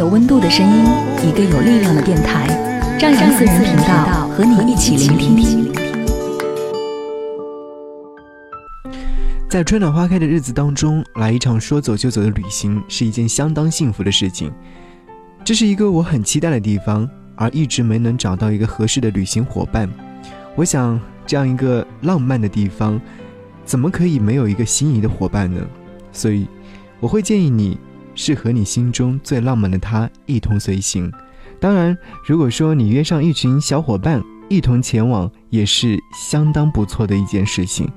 [0.00, 0.86] 有温度的声音，
[1.28, 2.46] 一个有力量的电台，
[2.98, 5.70] 张扬私人频道和你一起聆听。
[9.46, 14.50] 在春暖花开的日子当中，来一场说走就走的旅行，是一件相当幸福的事情。
[15.44, 19.86] 这是一个我很期待的地方，而一直没能找到一个合适的旅行伙伴。
[20.56, 22.98] 我想，这样一个浪漫的地方，
[23.66, 25.60] 怎么可以没有一个心仪的伙伴呢？
[26.10, 26.48] 所以，
[27.00, 27.78] 我会建议你。
[28.14, 31.10] 是和你心中最浪漫的他一同随行。
[31.58, 37.88] 当然，如果说你约上一群小伙伴一同前往，也是相当不错的一件事情。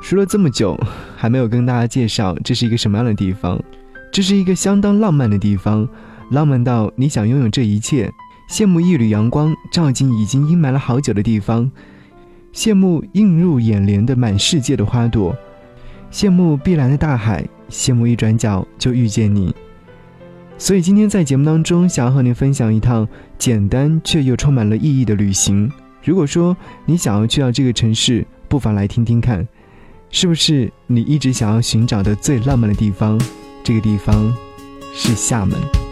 [0.00, 0.78] 说了这么久，
[1.16, 3.58] 还没有跟大家介绍这是一个什么样的地方。
[4.12, 5.88] 这是一个相当浪漫的地方，
[6.30, 8.12] 浪漫到你想拥有这一切，
[8.50, 11.70] 羡慕一缕阳光照进已经阴霾了好久的地方，
[12.52, 15.34] 羡慕映入眼帘的满世界的花朵，
[16.12, 19.54] 羡慕碧蓝的大海，羡慕一转角就遇见你。
[20.56, 23.06] 所以今天在节目当中，想要和您分享一趟
[23.38, 25.70] 简单却又充满了意义的旅行。
[26.02, 26.56] 如果说
[26.86, 29.46] 你想要去到这个城市，不妨来听听看，
[30.10, 33.20] 是不是你一直想要寻找的最浪漫的地方？
[33.64, 34.32] 这个地方
[34.92, 35.83] 是厦门。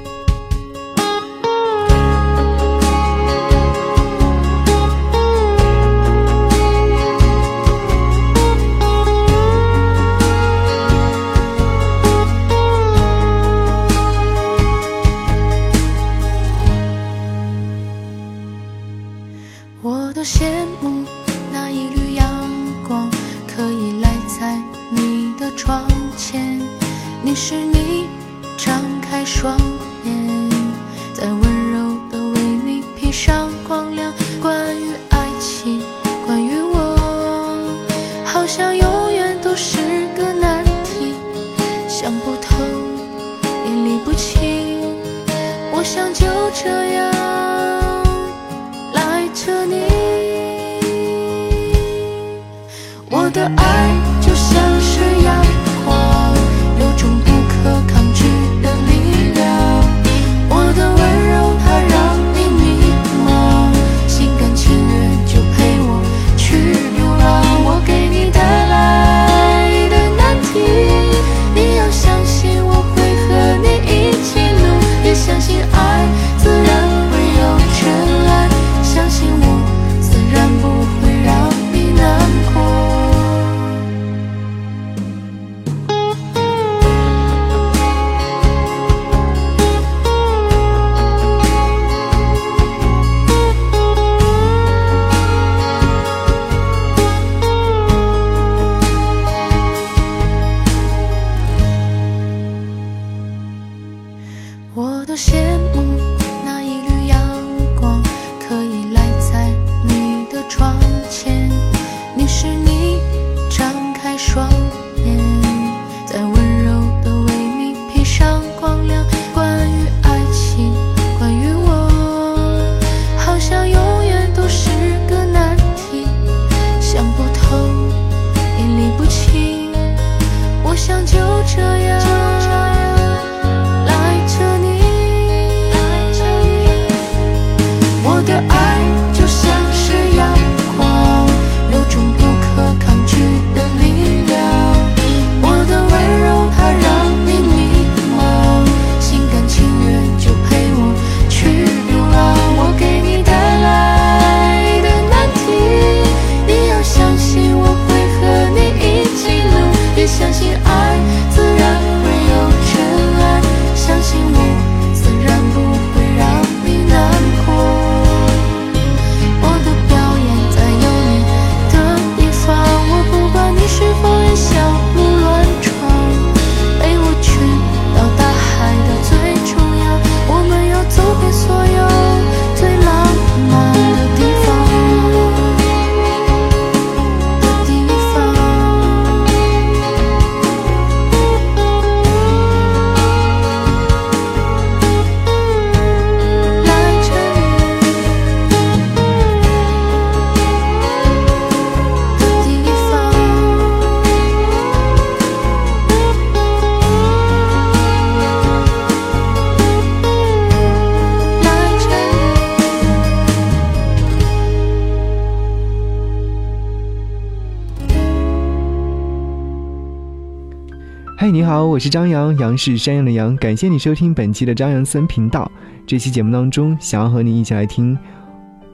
[221.22, 223.36] 嗨，你好，我是张扬，杨是山羊的羊。
[223.36, 225.48] 感谢你收听本期的张扬森频道。
[225.86, 227.96] 这期节目当中，想要和你一起来听，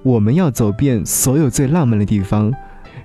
[0.03, 2.51] 我们要走遍所有最浪漫的地方。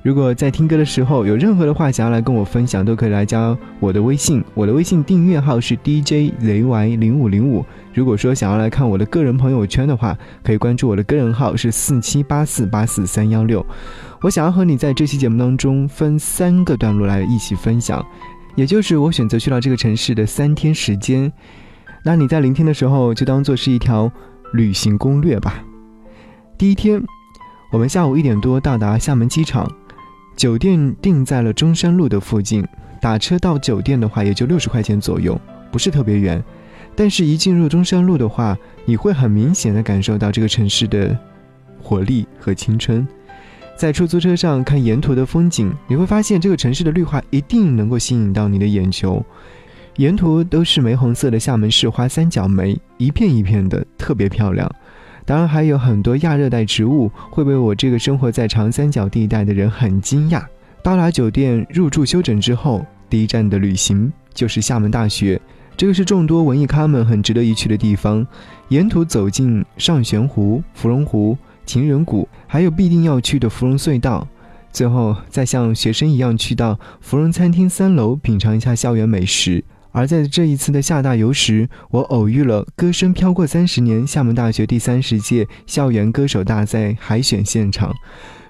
[0.01, 7.65] 如果在听歌的时候有任何的话想要来跟我分享，都可以来加我的微信，我的微信订阅号是 DJZY 零五零五。
[7.93, 13.65] 如果说想要来看我的个人朋友圈的话，可以关注我的个人号是四七八四八四三幺六。
[14.21, 18.05] 我想要和你在这期节目当中分三个段落来一起分享，
[18.55, 21.31] 也就是我选择去到这个城市的三天时间。
[22.03, 24.11] 那你在聆听的时候就当做是一条
[24.53, 25.63] 旅行攻略吧。
[26.57, 27.01] 第一天，
[27.71, 29.69] 我们下午一点多到达厦门机场。
[30.35, 32.65] 酒店定在了中山路的附近，
[32.99, 35.39] 打车到酒店的话也就六十块钱左右，
[35.71, 36.43] 不是特别远。
[36.95, 41.17] 但是，一进入中山路的话，你会很明显的感受到这个城市的
[41.81, 43.07] 活力和青春。
[43.75, 49.23] 在出租车上看沿途的风景，你会发现这个城市的绿化一定能够吸引到你的眼球。
[49.97, 54.69] 沿途都是玫红色的厦门市花三角梅，一片一片的，特别漂亮。
[55.25, 60.43] 当然还有很多亚热带植物，会被我这个生活在长三角地带的人很惊讶。
[60.81, 65.39] 到达酒店入住休整之后，第一站的旅行就是厦门大学，
[65.77, 68.25] 这个是众多文艺咖们很值得一去的地方。
[68.69, 74.27] 沿途走进上玄湖、芙蓉湖、情人谷，还有必定要去的芙蓉隧道，
[74.71, 79.63] 最后再像学生一样去到芙蓉餐厅三楼品尝一下校园美食。
[79.91, 87.93] 而在这一次的厦大游时，我偶遇了歌声飘过三十年厦门大学第三十届校园歌手大赛海选现场，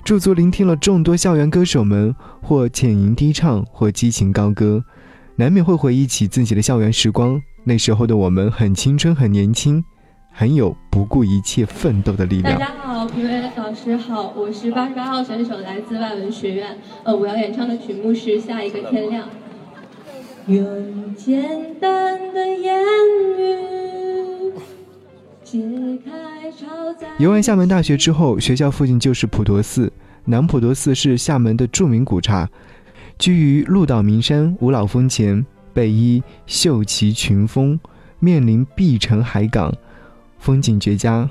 [0.06, 4.82] 驻足聆听了众多校园歌手们或浅吟低唱，或激情高歌，
[5.36, 7.42] 难免会回忆起自己的校园时光。
[7.66, 9.84] 那时候的我们很青春，很年轻，
[10.32, 12.58] 很有不顾一切奋斗的力量。
[13.16, 16.76] 各位，老师好，我是八十八号选手，来自外文学院。
[17.04, 19.30] 呃，我要演唱的曲目是《下一个天亮》。
[20.52, 22.82] 用简单的言
[23.38, 24.52] 语
[25.44, 25.62] 解
[26.04, 27.08] 开超载。
[27.20, 29.94] 游完厦门大学之后，学校附近就是普陀寺。
[30.26, 32.50] 南普陀寺是厦门的著名古刹，
[33.20, 37.80] 居于鹿岛名山五老峰前，背依秀奇群峰，
[38.18, 39.72] 面临碧城海港，
[40.40, 41.30] 风景绝佳。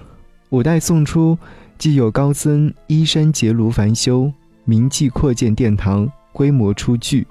[0.50, 1.38] 五代宋初，
[1.82, 4.32] 既有高僧依山结庐凡修，
[4.64, 7.26] 名记扩建殿堂，规模初具。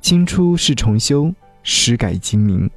[0.00, 1.32] 清初是重修，
[1.62, 2.68] 施改精明。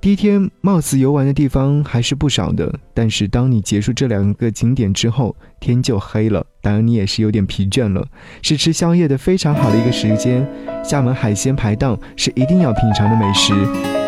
[0.00, 6.46] 第一天貌似游玩的地方还是不少的，但是当你结束这两个景点之后，天就黑了。
[6.62, 8.08] 当然你也是有点疲倦了，
[8.40, 10.48] 是吃宵夜的非常好的一个时间。
[10.82, 13.52] 厦门海鲜排档是一定要品尝的美食。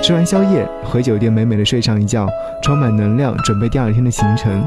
[0.03, 2.27] 吃完宵夜，回酒店美美的睡上一觉，
[2.63, 4.67] 充满能量，准备第二天的行程。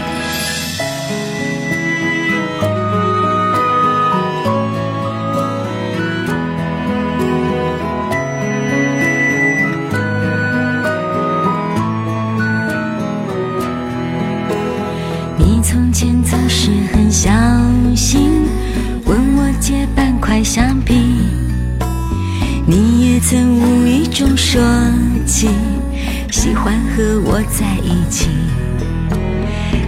[27.49, 28.29] 在一起。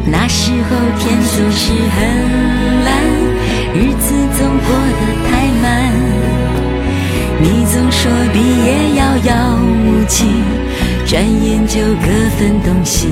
[0.05, 1.97] 那时候天总是很
[2.83, 2.91] 蓝，
[3.73, 5.31] 日子总过得太
[5.61, 5.63] 慢。
[7.39, 9.31] 你总说毕业遥遥
[9.85, 10.25] 无期，
[11.05, 12.07] 转眼就各
[12.37, 13.07] 分东西。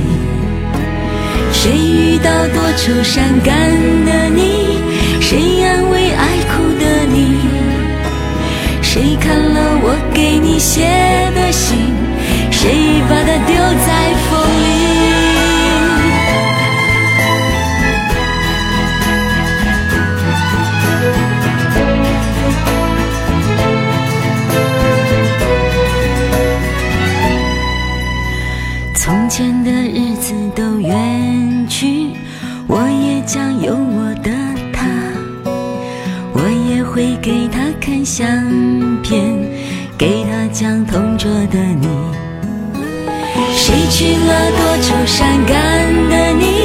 [1.53, 3.53] 谁遇到多愁善感
[4.05, 4.79] 的你？
[5.19, 7.05] 谁安慰爱哭的？
[7.13, 7.35] 你，
[8.81, 10.81] 谁看了我给你写
[11.35, 12.00] 的信？
[12.61, 12.69] 谁
[13.09, 14.65] 把它丢在风里？
[28.93, 32.11] 从前的日子都远去，
[32.67, 34.29] 我也将有我的
[34.71, 34.85] 他，
[36.31, 38.27] 我也会给他看相
[39.01, 39.35] 片，
[39.97, 42.00] 给他讲同桌的你。
[44.01, 46.60] 去了多愁善感的你？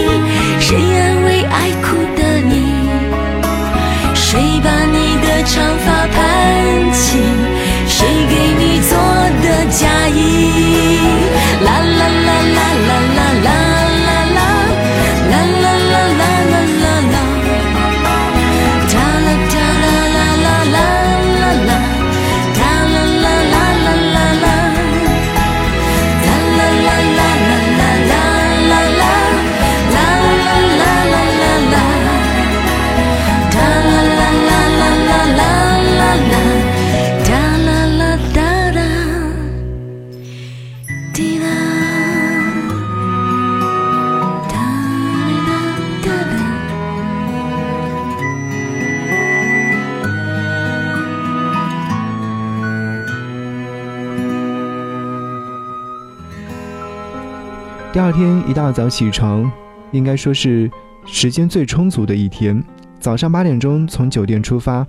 [57.96, 59.50] 第二天一大早起床，
[59.90, 60.70] 应该说是
[61.06, 62.62] 时间最充足的一天。
[63.00, 64.86] 早上八点钟从酒店出发，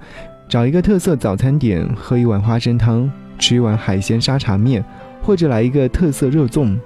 [0.49, 3.09] 找一个特色早餐点，喝一碗花生汤，
[3.39, 4.83] 吃一碗海鲜沙茶面，
[5.23, 6.77] 或者来一个特色肉粽，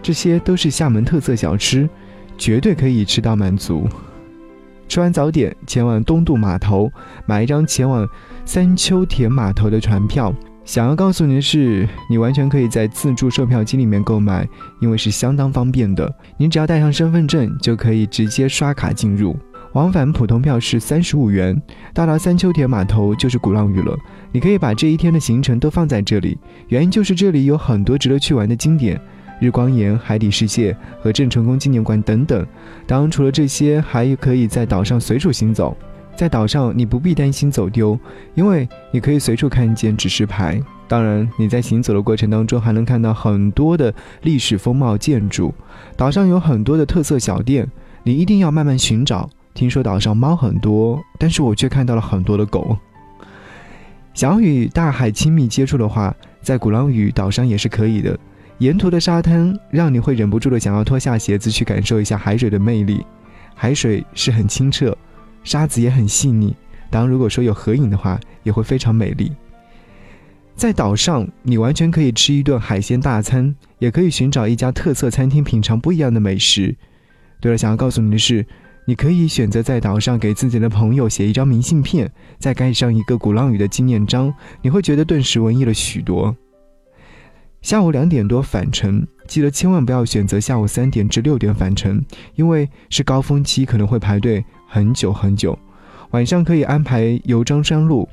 [0.00, 1.86] 这些都是厦门特色小吃，
[2.38, 3.86] 绝对可以吃到满足。
[4.88, 6.90] 吃完早点，前往东渡码头，
[7.26, 8.08] 买一张前往
[8.46, 10.34] 三秋田码头的船票。
[10.64, 14.48] 想要告诉你的是，你完全可以在自助售票机里面购买，
[14.80, 16.10] 因为是相当方便的。
[16.36, 19.36] 你只要带上身份证，就可以直接刷卡进入。
[19.72, 21.60] 往返普通票是三十五元，
[21.92, 23.96] 到达三秋田码头就是鼓浪屿了。
[24.30, 26.38] 你可以把这一天的行程都放在这里，
[26.68, 29.00] 原因就是这里有很多值得去玩的景点，
[29.40, 32.46] 日光岩、海底世界和郑成功纪念馆等等。
[32.86, 35.76] 当然，除了这些，还可以在岛上随处行走。
[36.14, 37.98] 在岛上，你不必担心走丢，
[38.34, 40.60] 因为你可以随处看见指示牌。
[40.86, 43.92] 当然，你在行走的过程当中还能看到很多的
[44.22, 45.52] 历史风貌建筑。
[45.96, 47.66] 岛上有很多的特色小店，
[48.02, 49.28] 你一定要慢慢寻找。
[49.54, 52.76] 听说岛上猫很多，但是我却看到了很多的狗。
[54.14, 58.18] 想要与大海亲密接触的话，在鼓浪屿岛上也是可以的。
[58.58, 63.04] 沿途的沙滩让你会忍不住的想要脱下鞋子去感受一下海水的魅力。
[63.54, 64.96] 海水是很清澈，
[65.44, 66.54] 沙子也很细腻。
[66.90, 69.32] 当然，如果说有合影的话，也会非常美丽。
[70.54, 76.76] 在岛上，你完全可以吃一顿海鲜大餐，也可以寻找一家特色餐厅品尝不一样的美食。
[77.40, 78.46] 对了，想要告诉你的是，
[78.84, 86.36] 你可以选择在岛上给自己的朋友写一张明信片，再盖上一个鼓浪屿的纪念章，你会觉得顿时文艺了许多。
[87.62, 95.58] 下午两点多返程，记得千万不要选择下午三点至六点返程，因为是高峰期，可能会排队很久很久。
[96.12, 98.08] 晚上可以安排游中山路，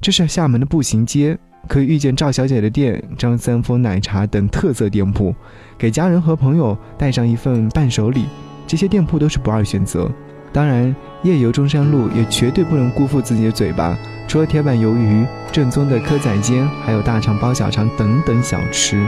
[0.00, 1.36] 这是厦门的步行街，
[1.68, 5.34] 可以遇见赵小姐的店、张三丰奶茶等特色店铺，
[5.76, 8.24] 给家人和朋友带上一份伴手礼，
[8.66, 10.10] 这些店铺都是不二选择。
[10.50, 13.94] 当然，夜游中山路也绝对不能辜负自己的嘴巴。
[14.26, 19.06] 除了铁板鱿鱼、正宗的蚵仔煎，还有大肠包小肠等等小吃。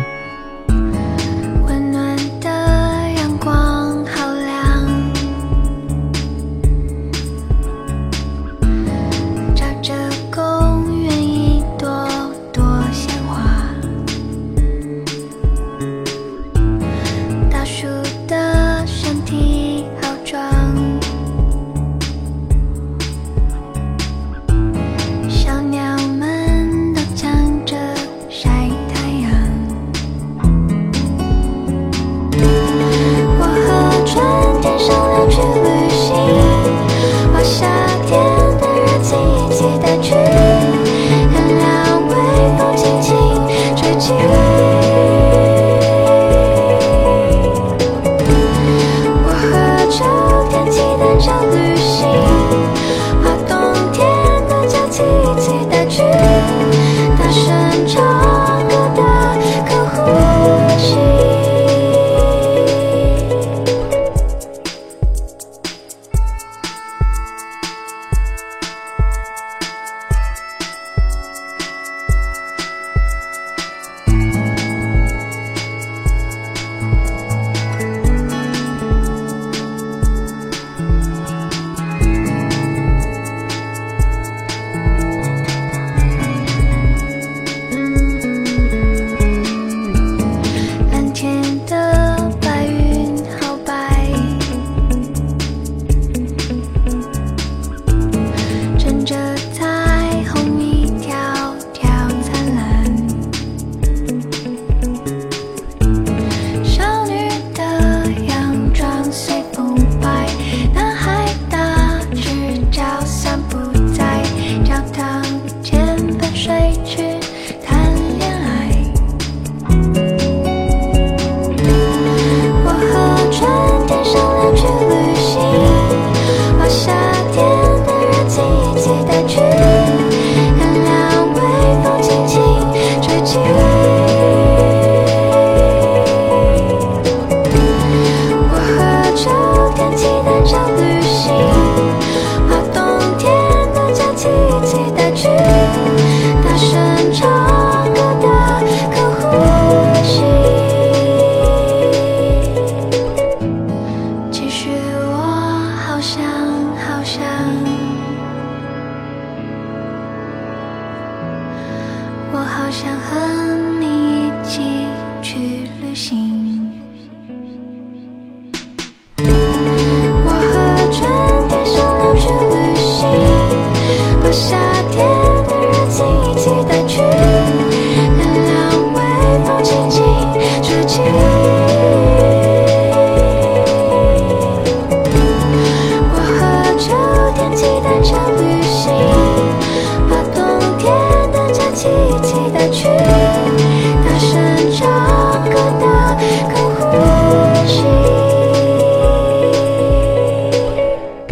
[133.27, 133.70] church.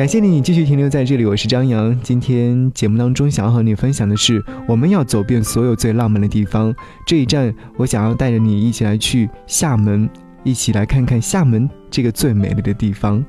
[0.09, 1.95] 谢你继续停留在这里，我是张扬。
[2.01, 6.75] 今天节目当中想要和你分享的是，我们要走遍所有最浪漫的地方。
[7.07, 10.09] 这一站，我想要带着你一起来去厦门，
[10.45, 13.23] 一起来看看厦门这个最美丽的地方。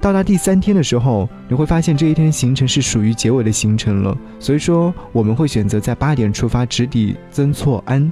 [0.00, 8.10] 到达第三天的时候，你会发现这一天行程是属于结尾的行程了，所以说我们会选择在八点出发，直抵曾厝垵。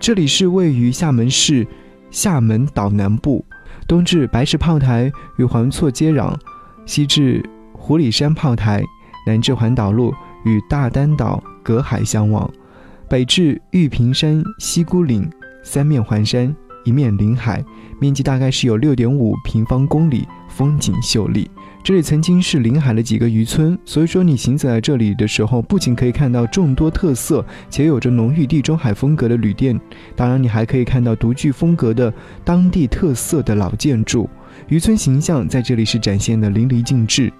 [0.00, 1.64] 这里是位于厦门市
[2.10, 3.44] 厦门岛南部，
[3.86, 6.34] 东至白石炮台与环厝接壤。
[6.86, 8.82] 西至湖里山炮台，
[9.26, 12.48] 南至环岛路与大丹岛隔海相望，
[13.08, 15.28] 北至玉屏山西孤岭，
[15.64, 17.62] 三面环山，一面临海，
[18.00, 21.50] 面积大概是有六点五平方公里，风景秀丽。
[21.82, 29.78] 这里曾经是临海的几个渔村，所以说你行走在这里的时候，不仅可以看到众多特色且有着浓郁地中海风格的旅店，
[30.14, 32.12] 当然你还可以看到独具风格的
[32.44, 34.28] 当地特色的老建筑。
[34.68, 37.32] 渔村形象在这里是展现的淋漓尽致。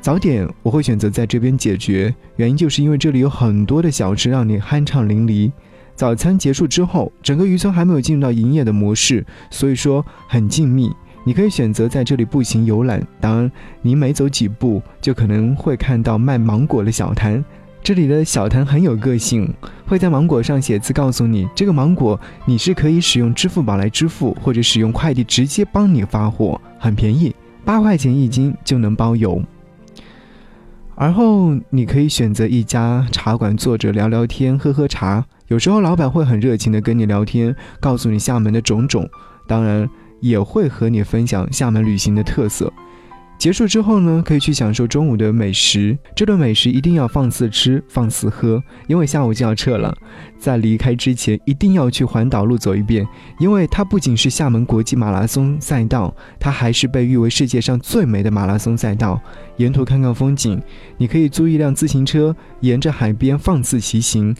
[0.00, 5.50] 早点我会选择在这边解决，原因就是因为这里有很多的小吃让你酣畅淋漓。
[5.94, 10.92] 早餐结束之后，整个渔村还没有进入到营业的模式，所以说很静谧。
[11.24, 17.42] 你可以选择在这里步行游览，当然你每走几步就可能会看到卖芒果的小摊。
[17.84, 19.46] 这里的小谭很有个性，
[19.86, 29.38] 会在芒果上写字，告诉你这个芒果你是可以使用支付宝来支付，或者使用快递直接帮你发货，很便宜，八块钱一斤就能包邮。
[30.94, 39.06] 而后你可以选择一家茶馆坐着聊聊天，喝喝茶，有时候老板会很热情的跟你聊天，告诉你厦门的种种，
[39.46, 39.86] 当然
[40.20, 42.72] 也会和你分享厦门旅行的特色。
[43.36, 45.98] 结束之后呢，可以去享受中午的美食。
[46.14, 49.94] 这顿美食一定要放肆吃，放肆喝，因为下午就要撤了。
[50.38, 53.06] 在离开之前，一定要去环岛路走一遍，
[53.38, 59.20] 因为它不仅是厦门国际马拉松赛道，它还是被誉为世界上最美的马拉松赛道。
[59.58, 60.58] 沿途看看风景，
[60.96, 64.34] 你可以租一辆自行车，沿着海边放肆骑行。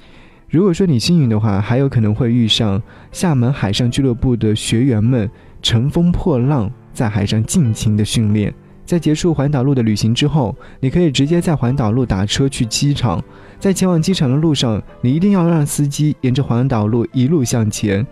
[0.49, 2.81] 如果说你幸运的话，还有可能会遇上
[3.13, 5.29] 厦门海上俱乐部的学员们
[5.61, 8.55] 乘风破浪，在海上尽情的训练。
[8.85, 13.23] 在结束环岛路的旅行之后，你可以直接在环岛路打车去机场。
[13.59, 18.07] 在前往机场的路上，你一定要让司机沿着环岛路一路向前。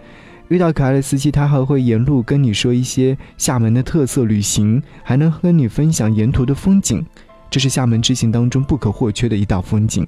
[0.48, 7.04] 遇到可爱的司机，他还会沿路跟你说一些厦门的特色旅行，还能和你分享沿途的风景。
[7.50, 10.06] 这是厦门之行当中不可或缺的一道风景。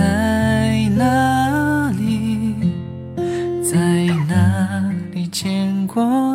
[0.00, 2.54] 在哪里，
[3.62, 3.76] 在
[4.26, 6.29] 哪里见过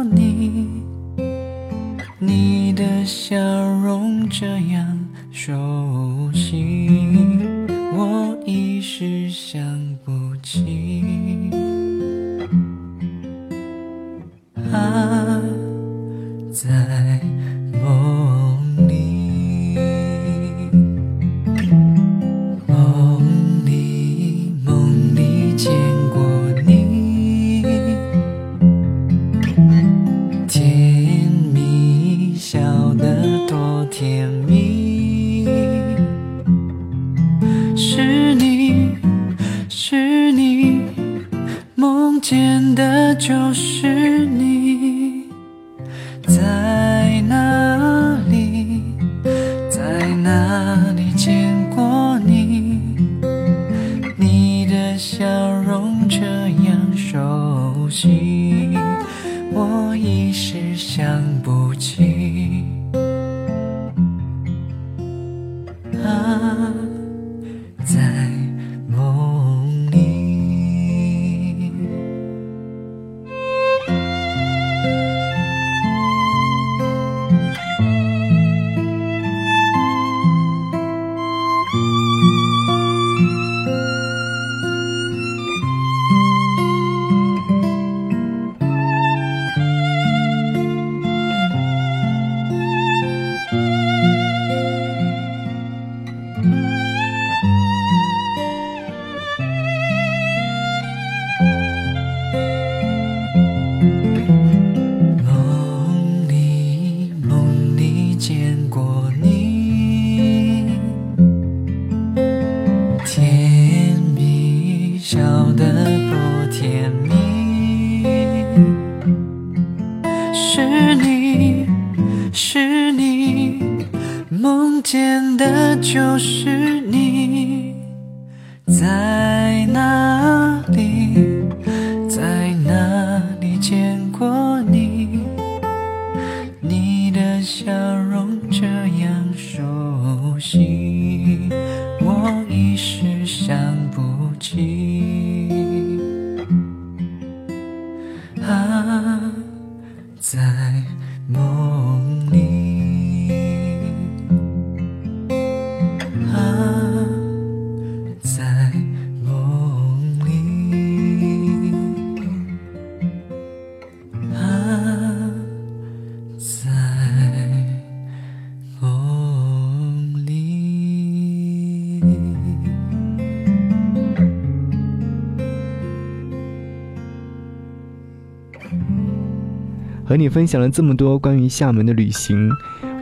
[180.15, 182.49] 和你分享了这么多关于厦门的旅行，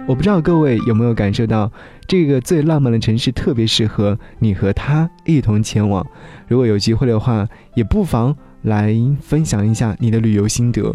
[0.08, 1.71] 我不知道各位有没有感受到，
[2.08, 6.04] 这个最浪漫的城市特别适合你和他一同前往。
[6.47, 10.91] 如果有机会的话，也不妨来分享一下你的旅游心得。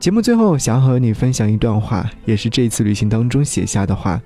[0.00, 4.20] 节目最后，想要和你分享一段话，也是这次旅行当中写下的话。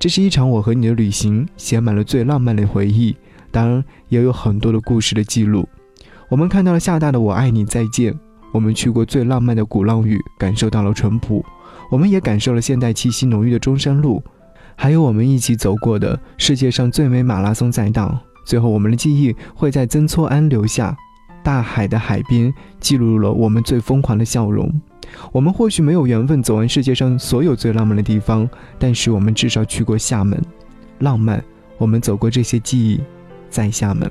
[0.00, 3.14] 这是一场我和你的旅行，写满了最浪漫的回忆，
[3.52, 5.68] 当然也有很多的故事的记录。
[6.28, 8.12] 我们看到了厦大的“我爱你，再见”。
[8.52, 11.42] 我们去过最浪漫的鼓浪屿，感受到了淳朴；
[11.90, 14.22] 我们也感受了现代气息浓郁的中山路，
[14.76, 18.18] 还有我们一起走过的世界上最美马拉松赛道。
[18.46, 20.96] 最后，我们的记忆会在曾厝垵留下，
[21.44, 24.68] 大海的海边记录了我们最疯狂的笑容。
[25.32, 30.40] 我们或许没有缘分走完世界上所有最浪漫的地方，但是我们至少去过厦门，
[30.98, 31.42] 浪漫。
[31.78, 33.00] 我们走过这些记忆，
[33.48, 34.10] 在厦门。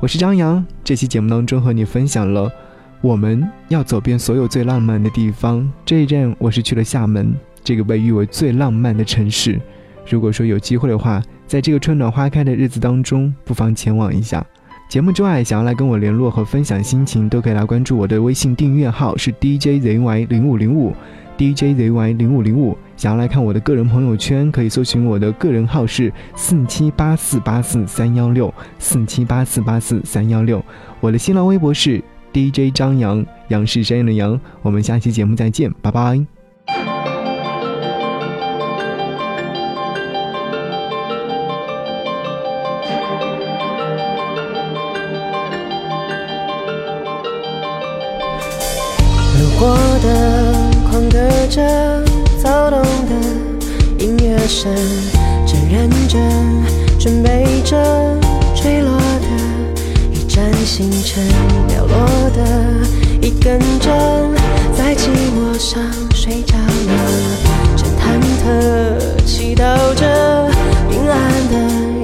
[0.00, 2.50] 我是张扬，这期节目当中和你分享了。
[3.00, 5.70] 我们要走遍所有最浪漫的地方。
[5.84, 9.60] 这一站，我是去了厦门，这个被誉为最浪漫的城市。
[10.08, 14.44] 如果说有机会的话，在这个春暖花开的日子当中，不妨前往一下。
[14.88, 20.94] 节目之外，想要来跟我联络和分享心情，都可以来关注我的微信订阅号是 DJZY 零五零五
[21.36, 22.76] ，DJZY 零五零五。
[22.96, 30.64] 想要来看我的个人朋友圈，可以搜寻我的个人号是四七八四八四三幺六四七八四八四三幺六。
[31.00, 32.02] 我的新浪微博是。
[32.36, 36.16] DJ 张扬，杨是山羊的羊，我们下期节目再见，拜拜。
[49.38, 50.52] 路过的
[50.90, 51.18] 狂歌
[51.48, 52.04] 着，
[52.36, 53.14] 躁动的
[54.04, 54.70] 音乐声，
[55.46, 56.20] 正认真
[56.98, 58.20] 准备着
[58.54, 59.00] 坠落
[60.36, 61.26] 看星辰，
[61.66, 61.96] 掉落
[62.34, 62.42] 的
[63.22, 63.90] 一根针，
[64.76, 65.82] 在寂寞上
[66.14, 66.92] 睡着了，
[67.74, 68.44] 正忐忑
[69.24, 70.46] 祈祷着
[70.90, 71.16] 平安
[71.48, 71.54] 的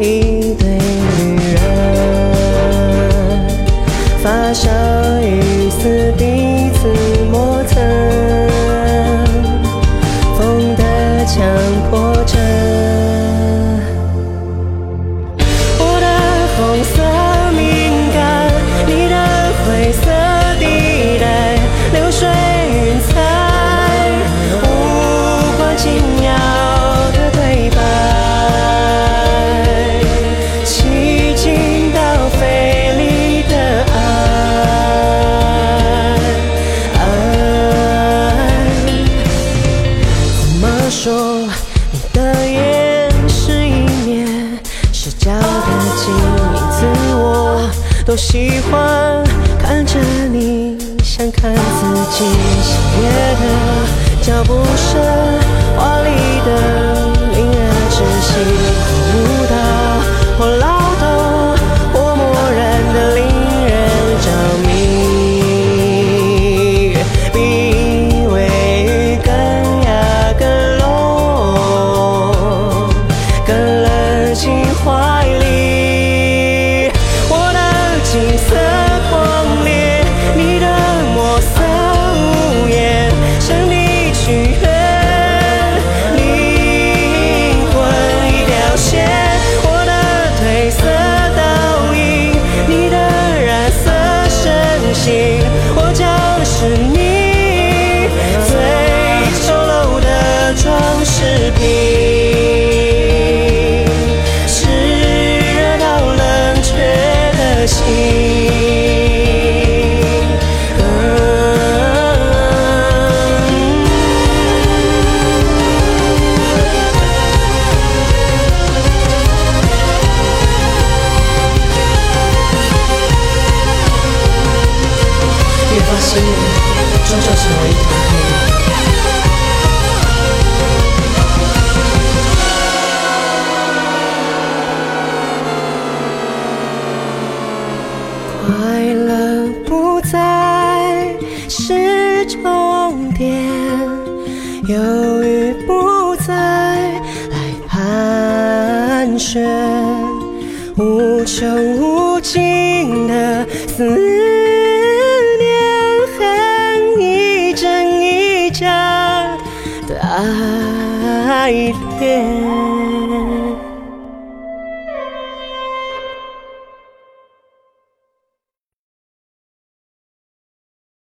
[0.00, 0.64] 一对
[1.18, 1.60] 旅人，
[4.22, 4.70] 发梢
[5.20, 6.22] 一丝彼
[6.72, 6.88] 此
[7.30, 7.76] 磨蹭，
[10.38, 10.82] 风的
[11.26, 11.36] 强
[11.90, 12.11] 迫